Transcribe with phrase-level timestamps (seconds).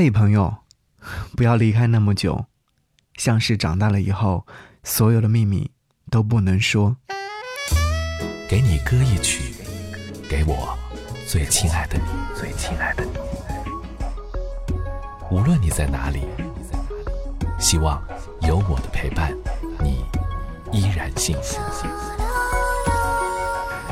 [0.00, 0.58] 嘿，朋友，
[1.36, 2.44] 不要离开那么久，
[3.16, 4.46] 像是长大了以后，
[4.84, 5.72] 所有的秘密
[6.08, 6.98] 都不能说。
[8.48, 9.52] 给你歌一曲，
[10.30, 10.78] 给我
[11.26, 12.04] 最亲爱的你，
[12.36, 13.10] 最亲爱的你。
[15.32, 16.20] 无论你在哪里，
[17.58, 18.00] 希望
[18.42, 19.36] 有我的陪伴，
[19.82, 20.04] 你
[20.70, 21.58] 依然幸福。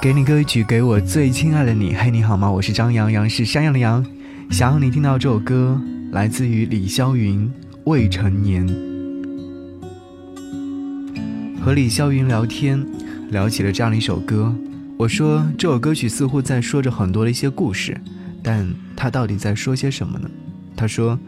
[0.00, 1.94] 给你歌一曲，给我最亲爱的你。
[1.94, 2.50] 嘿，你好吗？
[2.50, 4.04] 我是张阳阳，是山羊的羊。
[4.52, 5.80] 想让你听到这首歌，
[6.10, 7.48] 来自于李霄云，
[7.84, 8.68] 《未成年》。
[11.58, 12.86] 和李霄云聊天，
[13.30, 14.54] 聊起了这样的一首歌。
[14.98, 17.98] 我说这首歌曲似乎在说着很多的一些故事，
[18.42, 20.30] 但他到底在说些什么呢？
[20.76, 21.18] 他说：“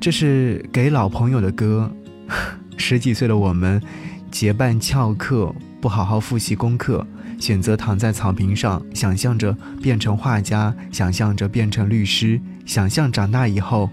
[0.00, 1.92] 这是给老朋友的歌。
[2.78, 3.82] 十几岁的我们，
[4.30, 7.06] 结伴翘课，不好好复习功课。”
[7.38, 13.88] 选择躺在草坪上，想象着变成画家，想象着变成律师，想象长大以后，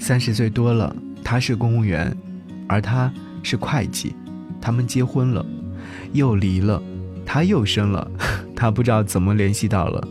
[0.00, 2.16] 三十岁多了，他是公务员，
[2.66, 4.14] 而他是会计，
[4.60, 5.44] 他们结婚了，
[6.12, 6.82] 又离了，
[7.26, 8.10] 他又生了，
[8.56, 10.08] 他不知道怎么联系到了，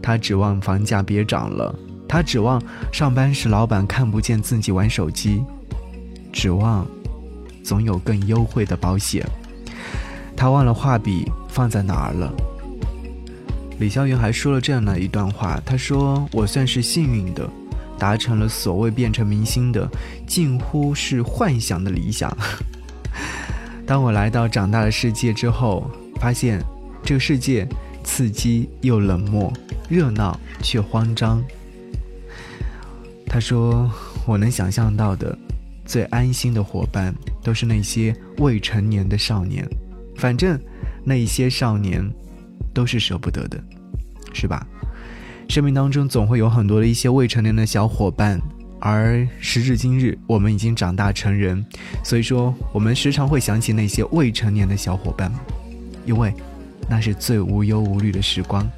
[0.00, 1.74] 他指望房价别涨了，
[2.08, 5.42] 他指望上班时老板看不见自己玩手机，
[6.32, 6.86] 指望
[7.64, 9.28] 总有更优惠的保险。
[10.38, 12.32] 他忘了画笔放在哪儿了。
[13.80, 17.50] 李霄云还说了这样的一段话：“他说我算是幸运的，
[17.98, 19.88] 达成了所谓变成明星的
[20.28, 22.32] 近乎是幻想的理想。
[23.84, 26.62] 当我来到长大的世界之后，发现
[27.02, 27.66] 这个世界
[28.04, 29.52] 刺激又冷漠，
[29.88, 31.42] 热闹却慌张。”
[33.26, 33.90] 他说
[34.24, 35.36] ：“我能想象到的
[35.84, 39.68] 最安心的伙伴，都是那些未成年的少年。”
[40.18, 40.60] 反正，
[41.04, 42.04] 那一些少年，
[42.74, 43.58] 都是舍不得的，
[44.34, 44.66] 是吧？
[45.48, 48.38] 生命当中总会有很多的一些未成年的小伙伴，
[48.80, 51.64] 而时至今日，我们已经长大成人，
[52.02, 55.32] 所以说我们时常会想起那些未成年的小伙伴，
[56.04, 56.34] 因为
[56.90, 58.68] 那是最无忧无虑的时光。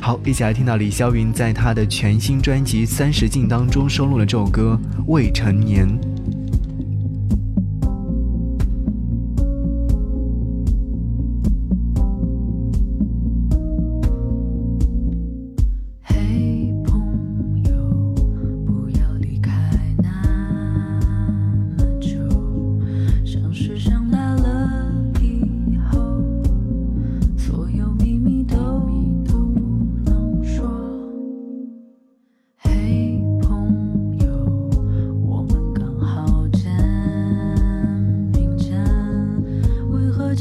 [0.00, 5.86] 好，一起来听到李霄云在他的全新专辑《三十进》当中收录了这首歌《未成年》。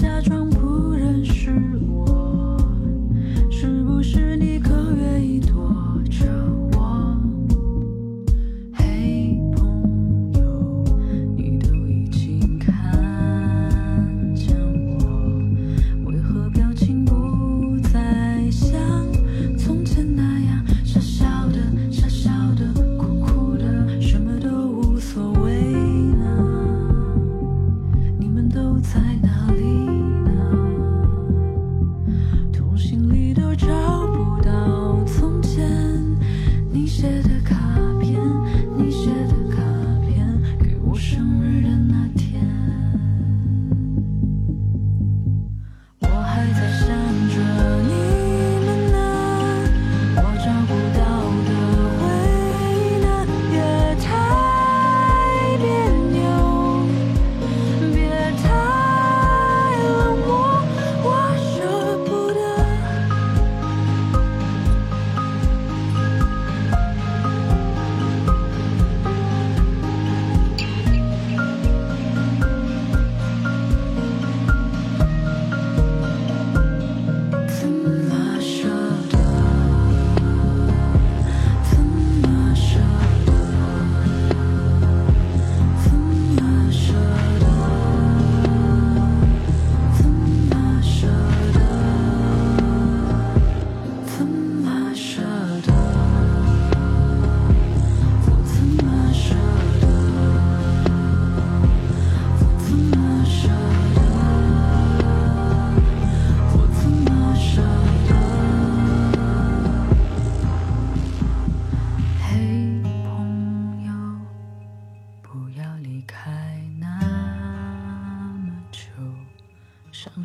[0.02, 0.41] 像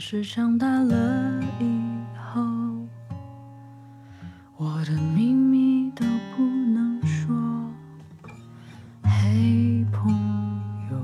[0.08, 2.41] 是长大了以后
[4.56, 6.06] 我的秘密都
[6.37, 7.35] 不能说。
[9.03, 10.08] 嘿朋
[10.93, 10.97] 友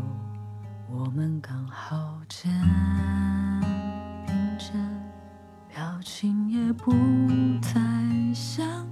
[0.89, 2.49] 我们刚好肩
[4.25, 4.73] 并肩
[5.69, 6.93] 表情也不
[7.61, 7.81] 再
[8.33, 8.89] 像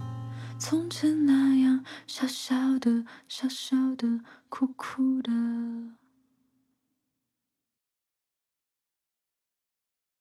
[0.58, 4.18] 从前那样傻傻的小小的
[4.48, 5.30] 哭哭的。